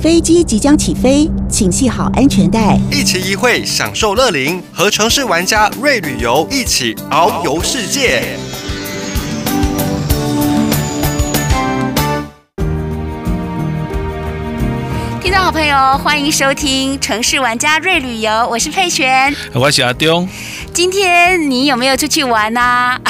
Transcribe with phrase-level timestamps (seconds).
[0.00, 8.22] 飞机即将起飞，请系好安全带，一期一会享受乐龄，和城市玩家瑞旅游一起遨游世界。
[15.20, 20.28] 听众好朋友，欢迎收听《城市玩家瑞旅游》，我是佩璇，我是阿东。
[20.78, 22.60] 今天你有没有出去玩呢？
[22.60, 23.00] 啊？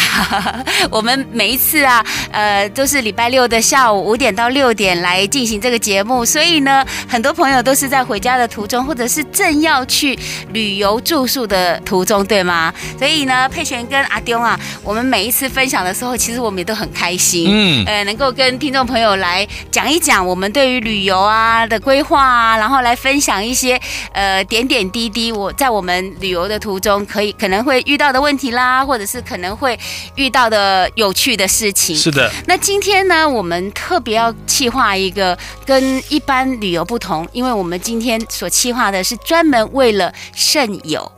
[0.91, 10.19] 我们每一次啊，呃，都是礼拜六的下午五点到六点来进行这个节目，所以呢，很多朋友都是在回家的途中，或者是正要去
[10.55, 12.73] 旅游住宿的途中，对吗？
[12.99, 23.79] 所以呢，佩璇跟阿丢啊，我们每一次分享的时候，其实我们也都很开心，嗯，呃，能够跟听众朋友来讲一讲我们对于旅游啊的规划啊，然后来分享一些
[24.13, 27.58] 呃点点滴滴，我在我们旅游的途中可以可能。
[27.63, 29.79] 会遇到的问题啦，或者是可能会
[30.15, 31.97] 遇到的有趣的事情。
[31.97, 32.31] 是的。
[32.47, 41.11] 那今天呢，我们特别要企划一个跟一般旅游不同，因为我们今天所企划的是专门为了肾友，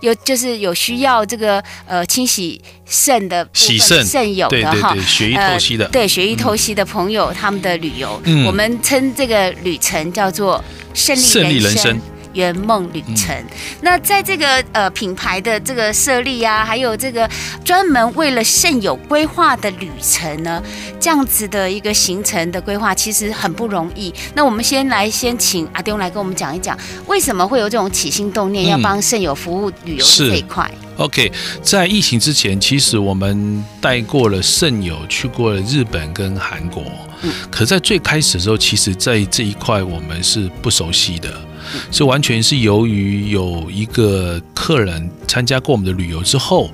[0.00, 10.62] 有就是有需要这个呃清洗肾的洗肾肾友的哈，血液透析的，对血液透析的朋友，他们的旅游，嗯、我们称这个旅程叫做
[10.94, 12.00] 胜利人生。
[12.34, 13.46] 圆梦旅程，嗯、
[13.82, 17.28] 那在这个呃品牌的这个设立啊，还有这个
[17.64, 20.62] 专门为了肾友规划的旅程呢，
[21.00, 24.12] 这样子的一个行程的规划其实很不容易。
[24.34, 30.70] 那我们先来先请阿丁来跟我们讲一讲，为什么会有这种起心动念要帮肾友服务旅游这一块？
[30.72, 36.82] 嗯、OK，在疫情之前，其实我们带过了圣友去过了日本跟韩国，
[37.22, 41.47] 嗯，可在最开始的时候，其实在这一块我们是不熟悉的。
[41.90, 46.70] 是完全是由于有一个客人参加过我们的旅游之后，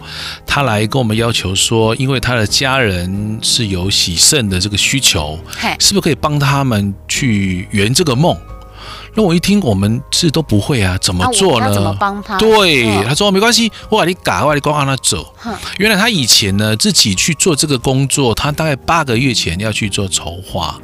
[0.46, 5.38] 他来跟我们要求说，因为他的家人是有洗肾的这个需求，
[5.78, 8.36] 是不是可以帮他们去圆这个梦？
[9.16, 11.72] 那我一听，我们是都不会啊，怎么做呢？
[11.72, 12.36] 怎么帮他？
[12.36, 15.32] 对，他说没关系，我把你改，我把你光让他走。
[15.78, 20.76] 原来他以前呢自己去做这个工作，他大概八个月前要去做筹划。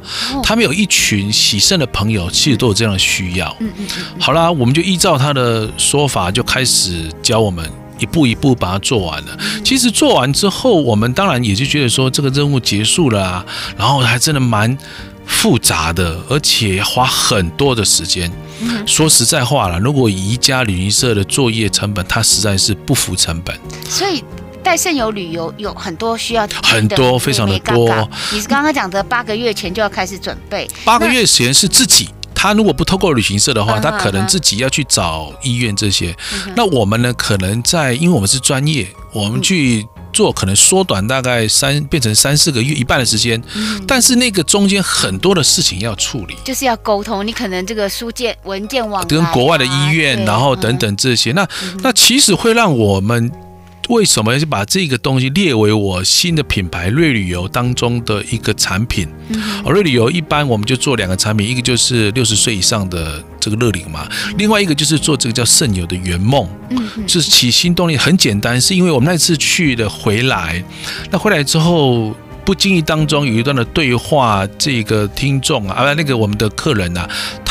[0.42, 3.56] 他们有一群喜盛的朋友，其实都有这样的需要。
[3.58, 3.86] 嗯嗯。
[4.20, 7.68] 好啦，我们就依照他的说法，就开始教我们
[7.98, 9.36] 一步一步把它做完了。
[9.64, 13.44] 其实做完之后，我们当然也就觉得说这个任务结束了啊，
[13.76, 14.78] 然后还真的蛮。
[15.30, 18.30] 复杂的，而且花很多的时间。
[18.60, 23.58] 嗯、说实在话了，如果以一家旅行社的作业成本，它实在是不符成本。
[23.88, 24.22] 所以
[24.62, 27.88] 带肾友旅游有很多需要很多非常的多。
[28.32, 32.10] 你是刚刚讲的八个月前就要开始准备，八个月前是自己。
[32.34, 36.14] 他如果不透过旅行社的话，他可能自己要去找医院这些。
[36.54, 37.12] 那我们呢？
[37.14, 39.86] 可能在，因为我们是专业，我们去。
[40.20, 47.26] 做可能缩短大概三变成三四个月一半的时间，嗯、但是那个中间很多的事情要处理，就是要沟通。
[47.26, 53.32] 你可能这个书件文件往跟国外的医院，然后等等这些，嗯、那、嗯、那其实会让我们。
[53.90, 59.08] 为什么要把这个东西列为我新的品牌瑞旅游当中的一个产品？
[59.28, 64.08] 嗯，瑞旅游一般我们就做两个产品，一个就是六十岁以上的这个乐龄嘛，
[64.38, 66.48] 另外一个就是做这个叫圣友的圆梦。
[66.70, 70.62] 嗯，就是起心动力很简单，是因为我们那次去的回来，
[71.10, 72.14] 那回来之后。
[72.42, 77.08] 不经意当中有一段的对话，这个听众啊，啊，那个我们的客人啊，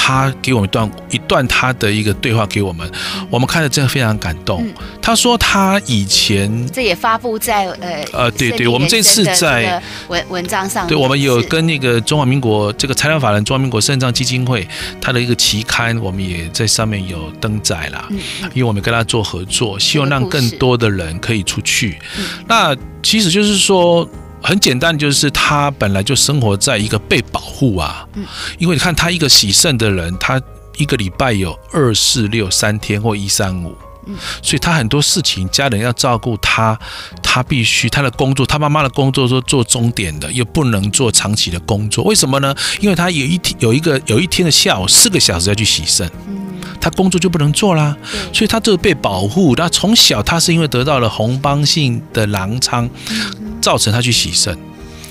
[0.09, 2.91] 他给我们一段一段他的一个对话给我们，
[3.29, 4.65] 我们看了真的非常感动。
[4.65, 14.67] 嗯、他说他以前这也发布在呃呃对对，我们这次在文文章上，对，我们有跟那个中华民国这个财团法人中华民国肾脏基金会，
[14.99, 18.17] 他的一个期刊，我们也在上面有登载了，嗯、
[18.55, 21.99] 因为我们跟他做合作，希望让更多的人可以出去。
[22.17, 24.09] 嗯、那其实就是说。
[24.41, 28.25] 很简单，就是他本来就生活在一个被保护啊，嗯。
[28.57, 30.41] 因为你看他一个喜肾的人，他
[30.77, 33.75] 一个礼拜有二四六三天或一三五，
[34.41, 36.79] 所以他很多事情家人要照顾他，
[37.21, 42.55] 他必须他的工作，他妈妈的工作都做钟点的，又不能做长期的工作，为什么呢？
[42.79, 46.09] 因为他有一天有一个有一天的下午四个小时要去洗肾，
[46.81, 47.95] 他工作就不能做啦，
[48.33, 49.55] 所以他就被保护。
[49.55, 52.89] 他从小他是因为得到了红斑性的狼疮。
[53.61, 54.57] 造成他去洗肾，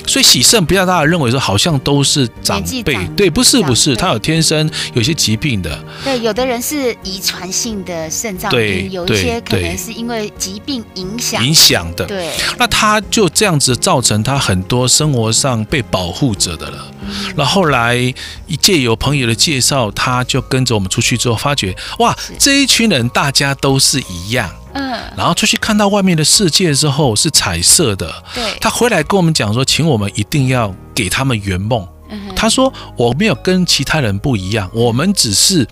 [0.09, 11.47] 所以喜肾不要大家认为说好像都是长辈，对，不是不是，他有天生有些疾病的，对，有的人是遗传性的肾脏病，有一些可能是因为疾病影响。
[11.47, 16.93] 影响的，对，那他就这样子造成他很多生活上被保护着的了。
[17.37, 17.97] 那后来
[18.47, 24.51] 一借由朋友的介绍，他就跟着我们出去之后，发觉哇，这一群人大家都是一样。
[24.75, 28.23] 嗯，然后出去看到外面的世界之后是彩色的。
[28.35, 31.87] 对，他回来跟我们讲说，请我们一定要给他们圆梦。
[32.35, 35.67] 他说我没有跟其他人不一样，我们只是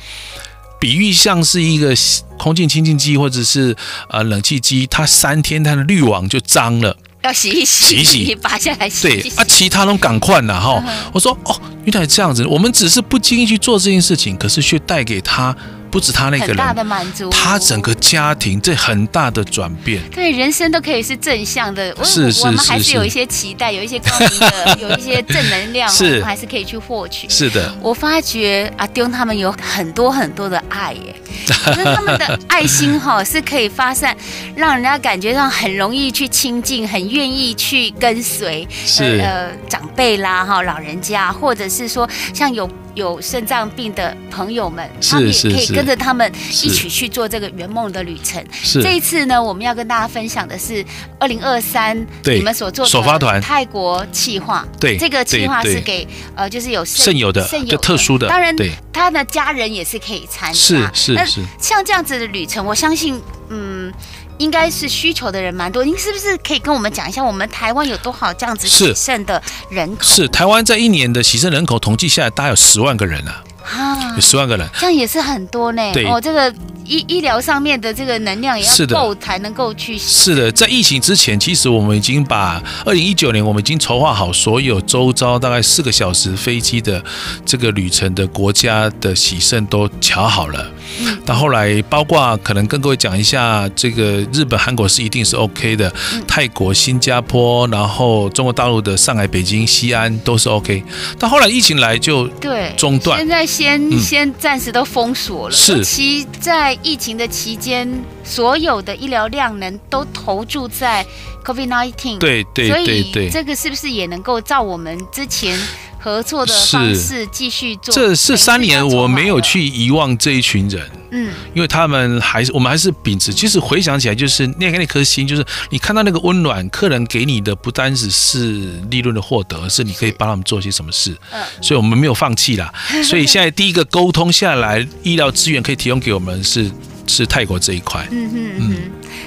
[0.79, 1.95] 比喻像是一个
[2.39, 3.75] 空气清净机或者是
[4.11, 6.95] 呃冷气机，它三天它的滤网就脏了。
[7.23, 9.09] 要洗一洗，洗一洗，拔下来洗。
[9.09, 10.83] 对啊，其他都赶快了哈。
[11.13, 15.57] 我说哦，原来这样子，我们只是不经意去做这件事情，可是却带给他。
[15.97, 21.97] 不止他那个人，很大的满足，他整个家庭这很大的转变，对人生都可以是正向的。
[22.05, 27.27] 是是是，我们还是有一些期待，有一些高明的， 有一些正能量，是，我们还是可以去获取。
[27.31, 31.17] 是的，我发觉阿丢他们有很多很多的爱耶，
[31.65, 34.15] 可是他们的爱心哈是可以发散，
[34.55, 38.69] 让人家感觉上很容易去亲近，很愿意去跟随。
[38.85, 42.69] 是呃长辈啦哈，老人家，或者是说像有。
[42.97, 48.45] 有肾脏病的朋友们，他们也可以跟着他们一起去做这个圆梦的旅程。
[48.53, 50.85] 是这一次呢，我们要跟大家分享的是
[51.21, 54.67] 二零二三你们所做的首发团泰国企划。
[54.81, 60.59] 对，这个企划是给呃，就是有肾有的肾有特殊的，当然对他的家人也是可以参加。
[60.59, 63.93] 是是是，像这样子的旅程，我相信嗯。
[64.39, 70.03] 应该是需求的人蛮多，您是不是可以跟我们讲一下，我们台湾有多少这样子喜肾的人口？
[70.03, 73.43] 是，是台湾在一年的喜肾人口统计下来，大概有十万个人啊。
[73.65, 75.83] 啊，有十万个人，这样也是很多呢。
[75.93, 76.53] 对哦，这个
[76.85, 79.97] 医医疗上面的这个能量也要够才能够去。
[79.99, 87.03] 是的，在疫情之前，其实我们已经把二零一九年我们已经筹划好所有周遭大概四个小时飞机的
[87.45, 90.71] 这个旅程的国家的喜盛都瞧好了。
[91.01, 91.19] 嗯。
[91.25, 100.83] 但后来包括可能跟各位讲一下，这个日本、韩国是一定是 OK 的，嗯、泰国、新加坡，然后中国大陆的上海、北京、西安都是 OK。
[101.19, 103.19] 到后来疫情来就对中断。
[103.19, 103.45] 现在。
[103.47, 105.73] 先先暂时都封锁了，是。
[105.73, 107.91] 尤其在疫情的期间，
[108.23, 111.05] 所有的医疗量能都投注在
[111.45, 115.59] COVID-19，对对对对，所以这个是不是也能够照我们之前
[115.99, 117.93] 合作的方式继续做？
[117.93, 120.89] 这是三年我没有去遗忘这一群人。
[121.11, 131.17] 嗯，因为他们还是我们还是秉持，其实回想起来，就是那个那颗心，就是你看到那个温暖，客人给你的不单只是利润的获得，而是你可以帮他们做些什么事。
[131.33, 132.73] 嗯，所以我们没有放弃啦。
[133.05, 136.71] 所以现在第一个沟通下来，医疗资源可以提供给我们是
[137.07, 138.07] 是泰国这一块。
[138.11, 138.77] 嗯嗯嗯，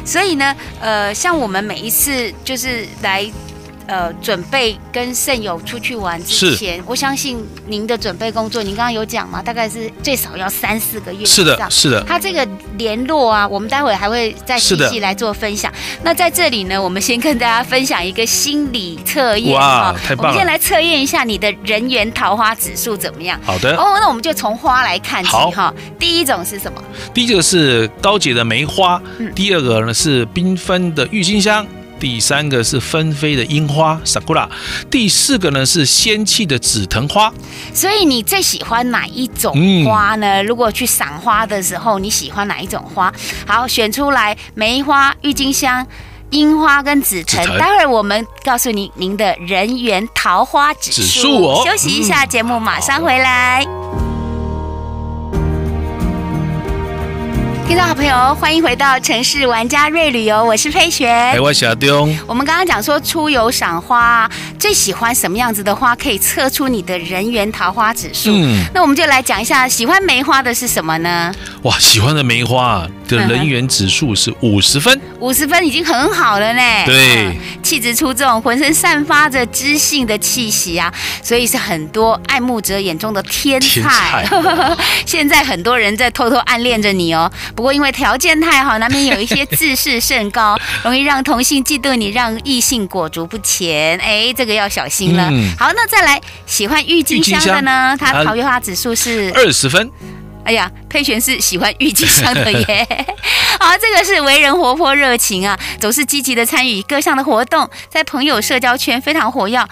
[0.06, 3.30] 所以呢，呃，像我们每一次就是来。
[3.90, 11.36] 呃，准备跟肾友出去玩之前，我相信您的准备工作，您刚刚有讲嘛，大概是最少要三四个月以上。
[11.36, 12.04] 是的，是的。
[12.04, 12.48] 他这个
[12.78, 15.74] 联络啊，我们待会还会再细细来做分享。
[16.04, 19.56] 那在这里呢，我们先跟大家分享一个心理测验。
[19.56, 20.30] 哇，太棒了！
[20.30, 23.40] 我们先来测验一下你的人缘桃花指数怎么样？
[23.44, 23.76] 好的。
[23.76, 25.74] 哦，那我们就从花来看起哈。
[25.98, 26.80] 第一种是什么？
[27.12, 29.02] 第一个是高洁的梅花。
[29.18, 29.34] 嗯。
[29.34, 31.66] 第二个呢是缤纷的郁金香。
[32.00, 34.48] 第三个是纷飞的樱花，sakura。
[34.90, 37.32] 第四个呢是仙气的紫藤花。
[37.74, 39.54] 所以你最喜欢哪一种
[39.86, 40.42] 花呢？
[40.42, 43.14] 嗯、如果去赏花的时候，你喜欢哪一种花？
[43.46, 45.86] 好，选出来：梅花、郁金香、
[46.30, 47.46] 樱花跟紫藤。
[47.58, 51.02] 待会儿我们告诉您您的人缘桃花指数。
[51.02, 51.64] 指数哦。
[51.66, 53.79] 休息一下，节目马上回来。
[57.70, 61.08] 听众好朋友，欢迎回到城市玩家瑞旅游，我是佩璇。
[61.08, 62.18] 哎，我是阿东。
[62.26, 64.28] 我们刚刚讲说出游赏花，
[64.58, 68.32] 最喜欢什么样子的花，可以测出你的人缘桃花指数。
[68.34, 71.32] 嗯，那我们就来讲一下，喜欢梅花的是什么呢？
[71.62, 76.62] 哇，喜欢的梅花的人缘指数是五十分，五十分已经很好了呢。
[76.88, 80.92] 对，嗯、气质出众，浑身散发着知性的气息啊，
[81.22, 84.28] 所以是很多爱慕者眼中的天才。
[85.06, 87.32] 现在很多人在偷偷暗恋着你哦。
[87.60, 94.00] 不过因为条件太好，难免有一些自视甚高， 容易让同性嫉妒你，让异性裹足不前。
[94.00, 95.28] 哎，这个要小心了。
[95.30, 97.98] 嗯、好，那再来喜欢郁金香的呢？
[98.00, 99.92] 它桃花指数是二十分。
[100.50, 103.06] 哎呀，佩璇是喜欢郁金香的耶。
[103.60, 109.64] 好，这个是为人活泼热情啊，总是积极的参与各项的活动，在朋友社交圈非常活跃。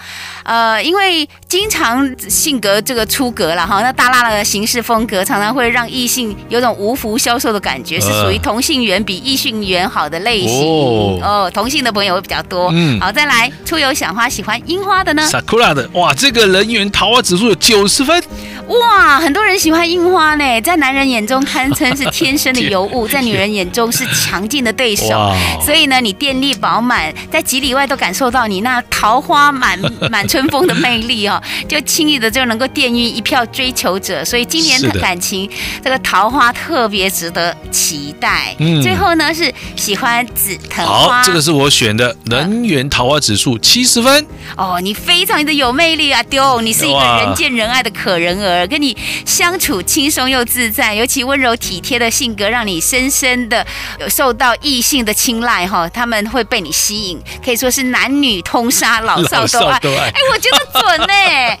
[0.44, 11.50] 呃，因为经常性格这个出格了哈，那大辣的行事风格常常会让异性有种无福消受的感觉，是属于同性缘比异性缘好的类型哦，哦。
[11.52, 12.70] 同性的朋友会比较多。
[12.72, 15.26] 嗯，好，再来出游赏花，喜欢樱花的呢？
[15.26, 18.22] 萨库拉的哇，这个人缘桃花指数有九十分。
[18.68, 25.32] 哇，很多人喜欢樱花呢，在男人眼中堪称是天生的尤物， 在女人眼中是强劲的对手。
[25.64, 29.78] 所以呢，你电力饱满，在几里外都感受到你那桃花满
[30.10, 34.22] 满春风的魅力哦，就轻易的就能够电晕一票追求者。
[34.22, 38.54] 所以今年的感情，的这个桃花特别值得期待。
[38.58, 44.26] 嗯，最后呢是喜欢紫藤花，好，这个是我选的能源桃花指数七十分。
[44.58, 48.57] 哦，你非常的有魅力啊，丢，你是一个人见人爱的可人儿。
[48.66, 53.64] 跟你相处轻松又自在，尤其温柔体贴的性格，让你深深的
[54.00, 59.76] 有受到异性的青睐哈，他们会被你吸引，可以说是男女通杀， 老少都爱。
[59.78, 61.14] 哎，我觉得准呢，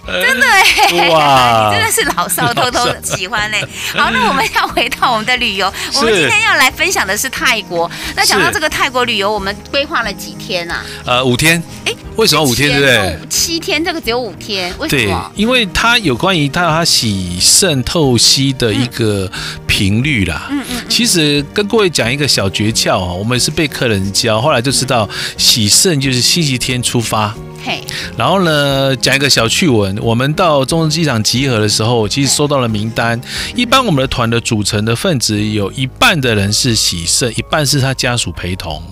[0.26, 3.56] 真的哎，哇，你 真的是老少偷偷喜欢呢。
[3.94, 7.90] 好，那我们要回到我们的旅游，我们今天要来分享的是泰国。
[8.16, 10.84] 那讲到这个泰国旅游，我们规划了几天啊？
[11.04, 11.62] 呃，五天。
[11.84, 12.68] 哎，为什么五天？
[12.68, 13.18] 对不对？
[13.28, 15.30] 七天，这个只有五天，为什么？
[15.34, 16.84] 对，因为它有关于它它。
[16.88, 19.30] 洗肾透析的一个
[19.66, 27.34] 频率啦，嗯嗯，其实跟各位讲一个小诀窍啊，我们是被客人教，后来就知道洗肾就是星期天出发。
[27.68, 27.84] 嘿，
[28.16, 33.20] 然后呢，讲一个小趣闻，我们到中正机场集合的时候，其实收到了名单。
[33.54, 38.82] 一般我们的团的组成的分子有一半的人是洗肾，一半是他家属陪同。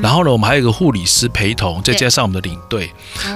[0.00, 2.88] 然后呢，我们还有一个护理师陪同，再加上我们的领队。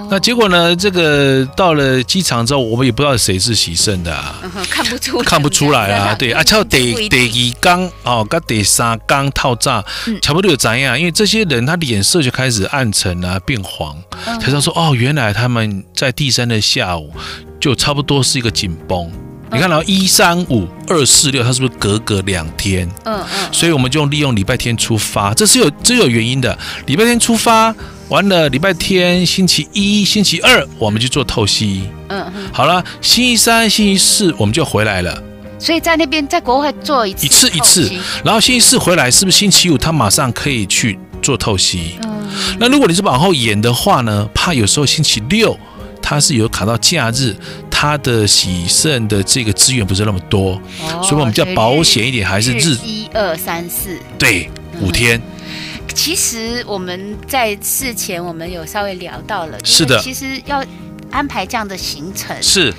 [0.08, 6.14] 那结果呢，这个到了机场之后，我们也不知道谁是洗肾的啊，看不出看不出来啊。
[6.18, 9.84] 对啊，叫第第二缸哦，跟第三缸套炸，
[10.22, 10.96] 差不多有怎样？
[10.96, 13.96] 因为这些人他脸色就开始暗沉啊，变黄。
[14.40, 17.10] 才说哦，原来他们在第三的下午
[17.58, 19.10] 就差不多是一个紧绷。
[19.50, 22.86] 你看到一三五二四六，它是不是隔隔两天？
[23.04, 23.48] 嗯嗯。
[23.50, 26.56] 所以我们就利用礼拜天出发，这是有这是有原因的。
[26.84, 27.74] 礼拜天出发
[28.10, 31.84] 完了，礼拜天、星期一、星期二我们去做透析。
[32.08, 32.50] 嗯嗯。
[32.52, 35.22] 好了，星期三、星期四我们就回来了。
[35.58, 37.90] 所以在那边在国外做一次一次一次，
[38.22, 40.98] 然后星期四回来，是不是星期五他马上可以去
[41.28, 41.98] 做透析？
[42.04, 42.26] 嗯。
[42.58, 44.26] 那如果你是往后延的话呢？
[44.34, 45.54] 怕有时候星期六
[46.00, 47.36] 它是有卡到假日，
[47.70, 54.48] 它的洗肾的这个资源不是那么多，哦、所以我们比较保险一点，还是日一二三四对
[54.80, 55.94] 五天、嗯。
[55.94, 60.64] 其实我们在事前我们有稍微聊到了，是的，其实要
[61.10, 62.72] 安排这样的行程是。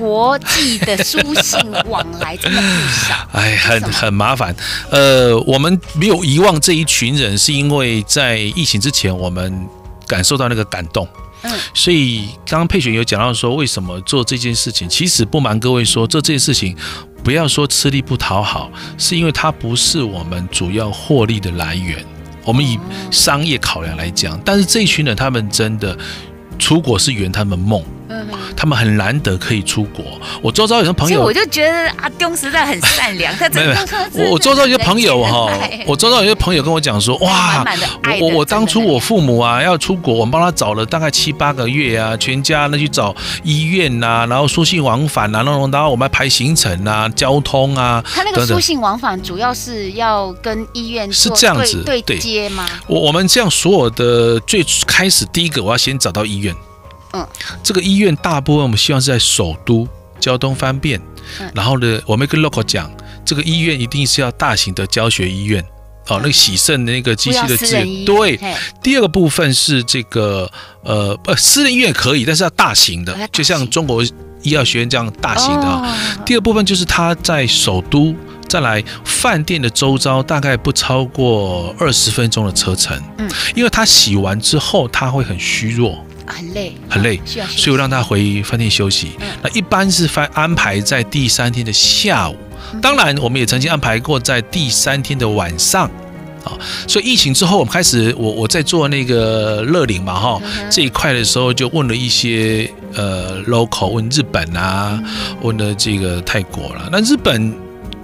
[0.00, 2.66] 国际的书信往来真的不
[3.06, 4.56] 少， 哎，很很麻烦。
[4.90, 9.68] 呃，我们没有遗忘这一群人，是因为在疫情之前，我们
[10.06, 11.06] 感受到那个感动。
[11.42, 14.88] 嗯，所以刚刚佩璇有讲到说，为什么做这件事情？
[14.88, 16.74] 其实不瞒各位说，做这件事情
[17.22, 22.02] 不要说吃力不讨好，是因为它不是我们主要获利的来源。
[22.42, 22.78] 我们以
[23.10, 25.94] 商业考量来讲，但是这一群人他们真的
[26.58, 27.84] 出国是圆他们梦。
[28.56, 30.04] 他们很难得可以出国。
[30.42, 33.34] 我周遭有些朋友，我就觉得阿东实在很善良。
[33.36, 35.50] 他真的，我我周遭有些朋友哈，
[35.86, 37.64] 我周遭有些朋友跟我讲说，哇，
[38.20, 48.04] 我我当初我父母啊要出国，我们帮他找了大概七八个月啊，全家呢去找医院呐，然后书信往返啊，然后然后我们还排行程啊，交通啊。
[48.14, 52.66] 他那个书信往返主要是要跟医院是这样子对接吗？
[52.86, 56.54] 我我们这样所有的最开始第一个，我要先找到医院。
[57.12, 57.26] 嗯，
[57.62, 59.86] 这个医院大部分我们希望是在首都，
[60.18, 61.00] 交通方便。
[61.40, 62.90] 嗯，然后呢，我们跟 local 讲，
[63.24, 65.64] 这个医院一定是要大型的教学医院。
[66.08, 68.04] 哦，那个洗肾的那个机器的资源。
[68.04, 68.40] 对。
[68.82, 70.50] 第二个部分是这个
[70.82, 74.02] 呃不，私人医院可以，但是要大型的，就像中国
[74.42, 75.66] 医药学院这样大型的。
[75.66, 78.12] 哦，第二部分就是他在首都，
[78.48, 83.00] 再来饭店的周遭，大概不超过二十分钟的车程。
[83.18, 86.04] 嗯，因为他洗完之后他会很虚弱。
[86.30, 89.12] 很累，很累，所以我让他回饭店休息。
[89.42, 92.36] 那一般是翻安排在第三天的下午，
[92.80, 95.90] 当然我们也曾经安排过在第三天的晚上。
[96.42, 96.56] 啊，
[96.88, 104.98] 所以疫情之后，我们开始，我我在做那个乐龄嘛，哈，这一块的时候就问了一些呃 local，问日本啊，
[105.42, 106.88] 问了这个泰国了。
[106.90, 107.54] 那日本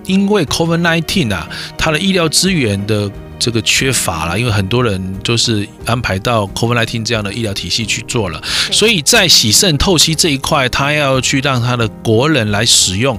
[0.04, 3.10] 因为 COVID-19 啊，它的医疗资源的。
[3.38, 13.18] 这个缺乏了，因为很多人都是安排到 COVID-19 这样的医疗体系去做了，所以在洗肾透析这一块，他要去让他的国人来使用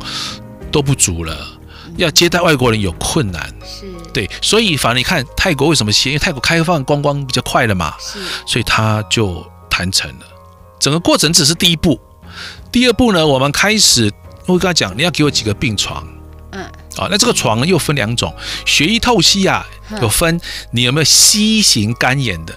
[0.72, 1.36] 都不足了，
[1.98, 3.86] 要接待外国人有困难，是。
[4.14, 6.12] 对，所以反正你看泰国为什么先？
[6.12, 10.26] 因为泰国开放观光比较快了嘛，是，所以他就谈成了。
[10.80, 12.00] 整个过程只是第一步，
[12.72, 14.12] 第二步呢，我们开始
[14.48, 16.08] 我会跟他讲，你要给我几个病床。
[16.98, 18.34] 啊，那这个床又分两种，
[18.66, 19.66] 血液透析啊，
[20.02, 20.40] 有分
[20.72, 22.56] 你有没有 C 型肝炎的，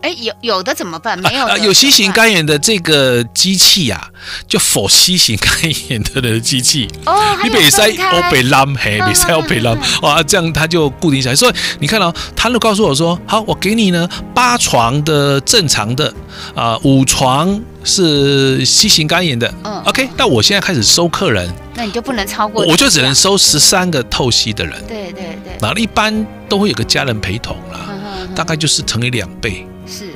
[0.00, 1.18] 哎，有有的怎么办？
[1.18, 4.08] 没有的、啊、有 C 型肝炎的这个机器啊，
[4.46, 5.52] 就 for C 型肝
[5.88, 6.88] 炎的的机器。
[7.04, 11.36] 哦，你北塞欧北拉嘿，北塞欧北拉哇，这样它就固定下来。
[11.36, 16.08] 所以你看到、哦、他就告诉我说，好，我给你呢八床的正常的
[16.54, 19.52] 啊、呃，五床是 C 型肝炎的。
[19.64, 24.80] 嗯，OK，那我现在开始收客人，那你就不能超过，我就只能收十三个透析的人。
[24.86, 27.88] 对对对，然后一般都会有个家人陪同啦，
[28.36, 29.66] 大概就是乘以两倍。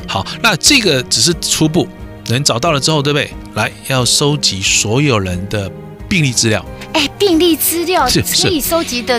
[0.02, 1.88] 是好，那这个只是初步，
[2.26, 3.30] 人找到了之后，对不对？
[3.54, 5.71] 来，要收集所有人的
[6.09, 6.64] 病历资料。
[6.92, 9.18] 哎，病历资料是可以收集的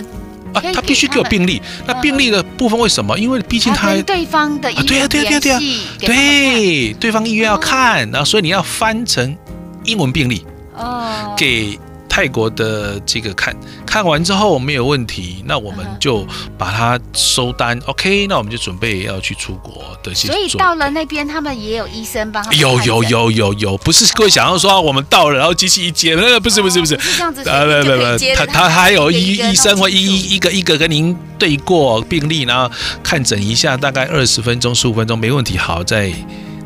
[0.52, 1.60] 啊，他必须给我病历。
[1.86, 3.18] 那病历的部分为什么？
[3.18, 5.60] 因为毕竟他对方的医院，对呀，对呀，对呀，
[5.98, 9.36] 对，对方医院要看，然后所以你要翻成
[9.84, 10.44] 英文病例
[10.76, 11.78] 哦，给。
[12.14, 13.52] 泰国的这个看
[13.84, 16.24] 看完之后没有问题，那我们就
[16.56, 17.76] 把它收单。
[17.86, 20.14] OK，那我们就准备要去出国的。
[20.14, 22.56] 所以到了那边，他们也有医生帮他们。
[22.60, 27.42] 有有有有有，不是各位想要说我们到了，然后机器一接，那个不是不是不是，是这样子。
[27.50, 36.12] 呃，不不不，他他还有医医生会一一个一个跟您对过病例，然后看诊一下，大概二十分钟十五分钟没问题，好再。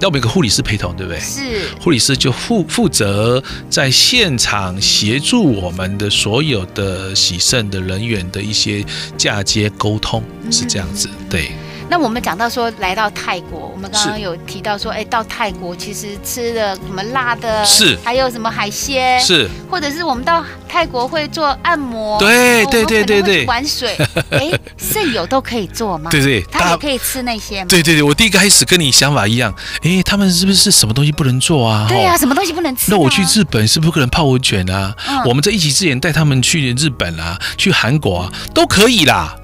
[0.01, 1.21] 要不有个护理师陪同，对不对？
[1.21, 8.85] 是，护理师就负负责在现场协助我们的所有的洗肾的人员的一些
[9.17, 11.51] 嫁接沟通，是这样子，对。
[11.91, 23.97] 那我们讲到说来到泰国，我们刚刚有提到说，哎，到泰国其实吃的什么辣的，是，还有什么海鲜，是，或者是我们到泰国会做按摩，对对对对对，玩水，
[24.31, 26.11] 哎，肾友都可以做吗？
[26.11, 27.67] 对对，他也可以吃那些吗？
[27.69, 31.87] 对对对，我第一个开始跟你想法一样，哎，他们是不是什么东西不能做啊？
[31.89, 32.91] 对呀，什么东西不能吃？
[32.91, 34.95] 那我去日本是不是不可能泡温泉啊？
[35.25, 39.35] 我们在一起之前带他们去日本啊，去韩国啊，都可以啦。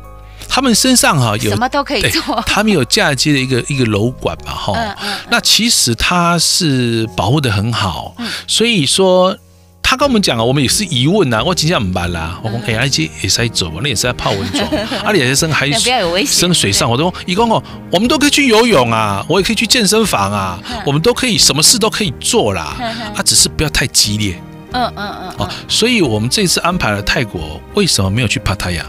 [0.48, 9.36] 他们身上哈有什么都可以做，他们有嫁接的一个一个楼管嘛哈，嗯嗯、那其实他是保护的很好，嗯、所以说
[9.82, 14.66] 他跟我们讲啊，我们也是疑问呐，我今天很办啦，我讲哎，而且也是在走，那也是在泡温泉，
[15.04, 15.70] 而且也是还
[16.24, 22.76] 生水上，我都一共哦，我们都可以去游泳啊，我也可以去健身房啊，嗯、我们都可以什么事都可以做啦，
[23.14, 24.40] 啊只是不要太激烈，
[24.72, 28.84] 嗯嗯嗯，哦，所以我们这次安排了泰国，为什么没有去帕塔亚？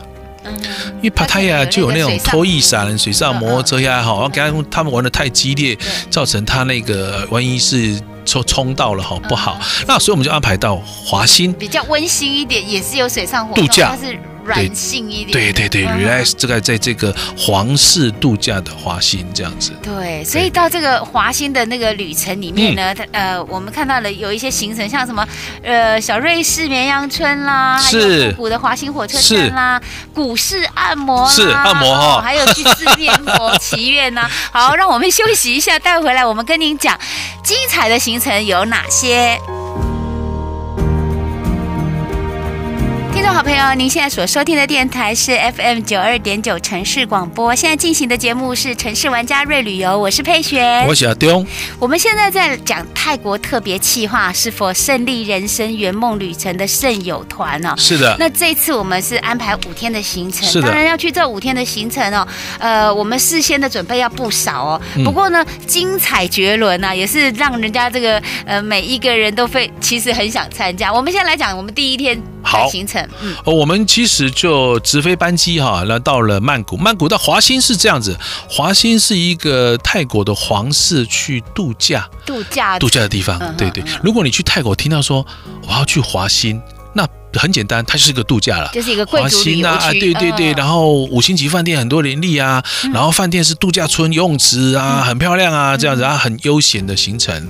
[0.97, 5.77] 因为帕塔亚就有那种拖曳伞、水上摩托车呀，哈，然后给他们他们玩的太激烈，
[6.09, 13.95] 造成他那个万一是冲冲到了哈不好，那所以我们就安排到华新，比较温馨一点，也是有水上活动，度假。
[14.45, 19.71] 软性一点，对对对，relax，这个在这个皇室度假的华欣这样子。
[19.81, 25.27] 对，所以到这个华欣的那个旅程里面呢，呃，我们看到了有一些行程，像什么
[25.63, 29.81] 呃小瑞士绵羊村啦，还有复古的华欣火车站啦，
[30.13, 34.29] 古式按摩是按摩哈，还有去四面佛祈愿呐。
[34.53, 36.97] 好，让我们休息一下，待会回来我们跟您讲
[37.43, 39.39] 精彩的行程有哪些。
[43.25, 47.55] 众好朋友，您现在所收听的电台是 FM 九二点九城市广播。
[47.55, 51.43] 现在进行的节目是城市玩家瑞旅游，我是佩璇，我是阿东。
[51.79, 57.73] 我们现在在讲泰国特别企划，是否胜利人生圆梦旅程的圣友团哦。
[57.77, 58.15] 是的。
[58.19, 60.67] 那这次我们是安排五天的行程，是的。
[60.67, 62.27] 当然要去这五天的行程哦。
[62.59, 64.81] 呃，我们事先的准备要不少哦。
[65.03, 70.93] 不过呢，精彩绝伦呐，也是让人家这个呃每一个人都非其实很想参加。
[70.93, 73.07] 我们先来讲我们第一天的行程。
[73.21, 78.17] 嗯，我们其实就直飞班机哈，那到了曼谷，曼谷到华欣是这样子，
[78.49, 83.39] 华欣是一个泰国的皇室去度假、度假、度假的地方。
[83.55, 85.25] 对对，如果你去泰国听到说
[85.67, 86.61] 我要去华欣，
[86.95, 87.07] 那。
[87.37, 97.45] 很简单，它就是一个度假了，就是一个贵族旅游区啊，对对对，然后五星级饭店很多林立啊，然后饭店是度假村，游泳池啊，很漂亮啊，这样子啊，很悠闲的行程。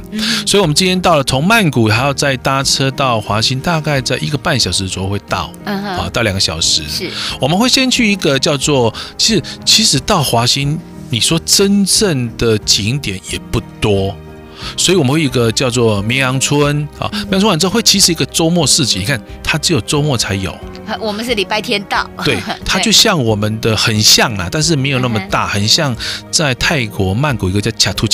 [0.48, 6.82] 所以，我们今天到了，从曼谷还要再搭车到华欣，大概在一个半小时左右会到，啊，到两个小时。
[6.90, 10.80] 是，我们会先去一个叫做，其实其实到华欣，
[11.12, 14.18] 你说真正的景点也不多。
[14.78, 20.56] 所以我们会有一个叫做绵羊村啊，绵羊村完之后会其实一个周末市集，你看它只有周末才有。
[21.00, 22.10] 我们是礼拜天到。
[22.24, 25.96] 对， 它就像我们的很像啊，但是没有那么大，很像
[26.30, 28.08] 在泰国曼谷一个叫恰图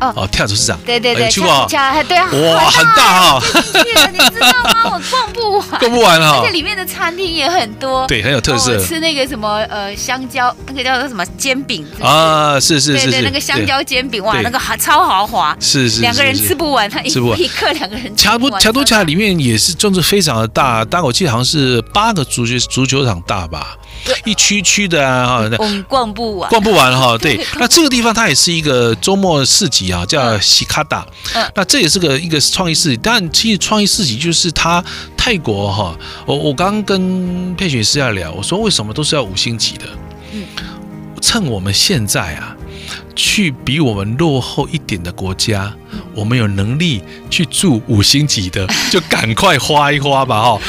[0.00, 0.12] 恰。
[0.14, 4.84] 哦，跳蚤市场，对对对，去过，对啊，哇，很大哈， 去了，你知道吗？
[4.84, 8.78] 我逛不完，逛不完哈，而且里面的餐厅也很多，对，很有特色。
[8.78, 12.80] 吃那个什么呃香蕉，那个叫做什么煎饼啊，是？
[12.80, 18.14] 是是，对对，那个香蕉煎饼，哇，那个好超豪华，是是，两个人吃不完，他 一一客两个人。
[18.16, 23.76] 恰图恰图恰里面也是装置非常的大，大概我记得好像是八个足球足球场大吧。
[24.24, 27.16] 一区区的啊哈，我们逛不完，逛不完哈。
[27.20, 31.06] 对，那这个地方它也是一个周末市集啊，叫西卡达。
[31.34, 34.84] 嗯，那这也是个一个创意市集，但其实创意市集就是它
[35.16, 35.96] 泰国哈。
[36.24, 39.84] 我我刚刚跟佩雪师要聊，我说为什么都是要五星级的？
[40.32, 40.44] 嗯，
[41.20, 42.54] 趁我们现在啊。
[43.18, 45.72] 去比我们落后一点的国家，
[46.14, 50.42] 我们有能力去住五星级的，就赶快花一花吧！
[50.44, 50.60] 哈，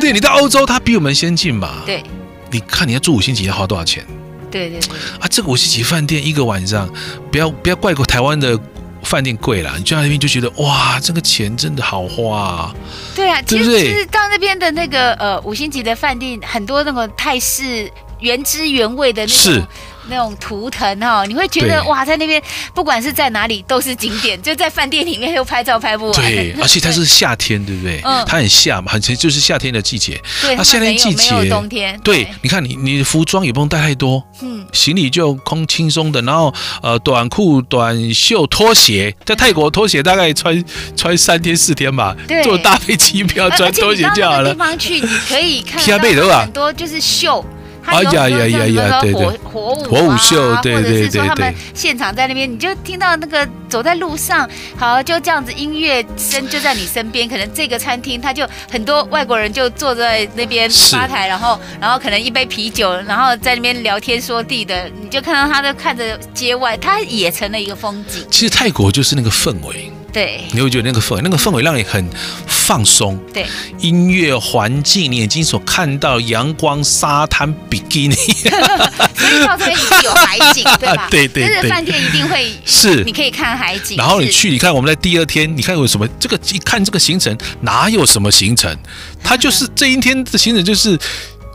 [0.00, 1.82] 对，你到欧洲，它比我们先进嘛。
[1.84, 2.00] 对，
[2.50, 4.04] 你看你要住五星级要花多少钱？
[4.50, 4.96] 对对对。
[5.20, 6.88] 啊，这个五星级饭店一个晚上，
[7.30, 8.58] 不要不要怪过台湾的
[9.02, 12.74] 饭店贵啦，你去那边就觉得哇，这个钱真的好花啊。
[13.14, 19.36] 对啊，其实其实到那边的那个呃五星级的饭店，很多那个泰式原汁原味的那种。
[19.36, 19.62] 是。
[20.08, 22.42] 那种图腾哈，你会觉得哇，在那边
[22.74, 26.14] 不管是在哪里都是景点，就在饭店里面又拍照拍不完。
[26.14, 28.00] 对， 而且它是夏天，对不对？
[28.04, 30.20] 嗯，它很夏嘛，很就是夏天的季节。
[30.40, 31.98] 对，它夏天季节没有冬天。
[32.02, 40.64] 对，你看你你的服装也不用带太多，嗯，行李就空轻松的，然后呃短裤、短袖、拖鞋，在泰国拖鞋大概穿
[40.96, 42.16] 穿三天四天吧。
[42.26, 44.52] 对，坐大飞机不要穿拖鞋就好了。
[44.52, 45.98] 地方去你可以看到
[46.40, 47.44] 很多就是秀。
[47.88, 49.00] 哎呀呀呀呀！
[49.00, 57.28] 对对，火火舞火舞秀，对对对对，或者是说他们现场在那边，你就听到那个走在路上，好就这样子音乐声就在你身边。
[57.28, 68.24] 可能这个餐厅，他就很多外国人就坐在那边吧台，然后然后可能一杯啤酒，然后在那边聊天说地的，你就看到他在看着街外，他也成了一个风景。
[68.30, 69.90] 其实泰国就是那个氛围。
[70.18, 72.04] 对，你会觉得那个氛围，那个氛围让你很
[72.44, 73.16] 放松。
[73.32, 73.46] 对，
[73.78, 78.16] 音乐环境，你眼睛所看到阳光、沙滩、比基尼，
[79.14, 81.06] 所以到这边一定有海景，对吧？
[81.08, 83.96] 对 对对，就是饭店一定会是，你可以看海景。
[83.96, 86.08] 然后你去，你看我们在第二天，你看有什么？
[86.18, 88.76] 这个一看这个行程，哪有什么行程？
[89.22, 90.98] 它就是 这一天的行程，就是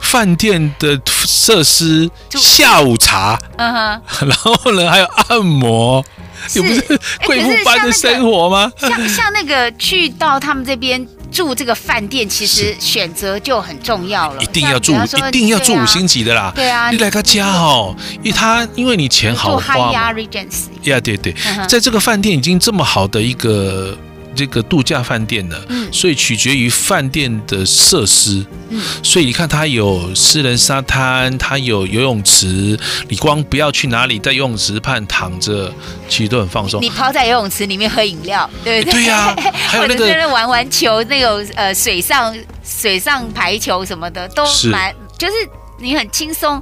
[0.03, 6.03] 饭店的设施、下午茶，嗯哼， 然后呢还有按摩。
[6.55, 6.81] 也不是
[7.25, 8.69] 贵妇般的生活吗？
[8.77, 14.43] 像像，像那个去到他们这边住这个饭店，其实选择就很重要了。
[14.43, 16.51] 一定要住，一定要住五星级的啦。
[16.53, 19.93] 对啊，你来个家哦，因为他因为你钱好花嘛。
[19.93, 21.33] 呀对对，
[21.69, 23.97] 在这个饭店已经这么好的一个。
[24.35, 28.45] 这个度假饭店的，所以取决于饭店的设施。
[28.69, 32.77] 嗯，所以你看，它有私人沙滩，它有游泳池。
[33.07, 35.71] 你光不要去哪里，在游泳池畔躺着，
[36.09, 36.81] 其实都很放松。
[36.81, 38.93] 你泡在游泳池里面喝饮料，对不对？
[38.93, 45.33] 对呀、啊， 还有那个在玩玩球，那种呃水上水上排球什么的，都蛮就是。
[45.79, 46.61] 你很轻松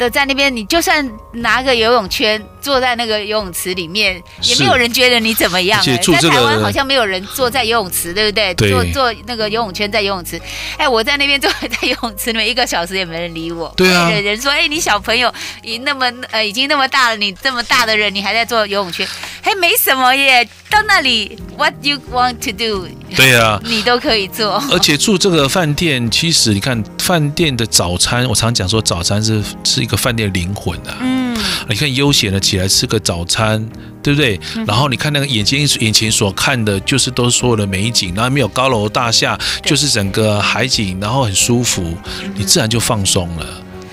[0.00, 5.96] 的在那边，你就算拿个游泳圈坐在那个游泳池里面，也没有人觉得你怎么样、欸。
[5.98, 8.54] 在台湾好像没有人坐在游泳池，对不对？
[8.54, 10.40] 对坐坐那个游泳圈在游泳池。
[10.78, 13.72] 哎，我在那边坐在游泳池里面一个小时也没人理我。
[13.76, 14.08] 对啊。
[14.10, 15.32] 人说：“哎，你小朋友
[15.62, 19.06] 已那么呃已经那么大了，你这么大的人，你还在做游泳圈？
[19.42, 20.48] 还没什么耶。
[20.70, 22.88] 到那里，What you want to do？
[23.16, 24.62] 对啊， 你都可以做。
[24.70, 30.96] 而且住这个饭店，其实你看饭店的早餐，我常讲说早餐是是一个饭店的灵魂啊。
[31.00, 31.36] 嗯，
[31.68, 33.68] 你看悠闲的起来吃个早餐，
[34.02, 34.40] 对不对？
[34.56, 41.94] 嗯、然后你看那个眼睛眼前所看的，就是都是所有的美景，然后没有高楼大厦，就是整个海景，然后很舒服，
[42.34, 43.46] 你自然就放松了。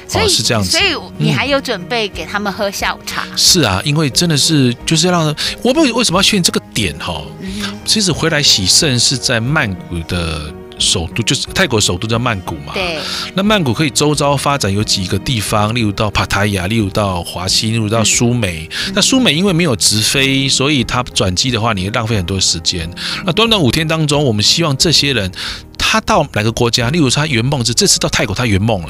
[0.09, 3.23] 所以、哦、是这样子，所以你还有准备给他们喝下午茶？
[3.29, 7.21] 嗯、是啊，因为真的是就是要让我们为什么要选这个点哈？
[7.41, 12.73] 嗯、其实回来洗肾是在曼谷的首都，就是泰国首都叫曼谷嘛。
[12.73, 12.99] 对。
[13.33, 18.69] 那曼谷可以周遭发展有几个地方，例如到帕塔亚，例如到华西，例如到苏梅。
[18.87, 22.89] 嗯、那苏梅因为没有直飞，所以它转机的话，你会浪费很多时间。
[23.25, 25.31] 那短短五天当中，我们希望这些人
[25.77, 28.89] 他到哪个国家，例如他圆梦是这次到泰国他圆梦了。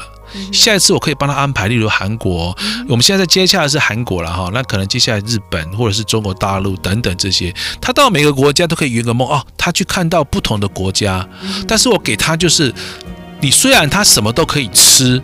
[0.52, 2.56] 下一次我可以帮他安排，例如韩国，
[2.88, 11.26] 我们现在在接下来是韩国了哈，那可能接下来日本或者是中国大陆等等这些，他到每个国家都可以圆个梦哦，他去看到不同的国家，
[11.66, 12.72] 但是我给他就是，
[13.40, 15.20] 你虽然他什么都可以吃，